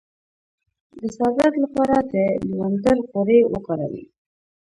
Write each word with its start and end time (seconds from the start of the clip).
د 0.99 1.01
سر 1.15 1.31
درد 1.37 1.53
لپاره 1.63 1.95
د 2.01 2.13
لیوانډر 2.45 2.97
غوړي 3.09 3.39
وکاروئ 3.53 4.03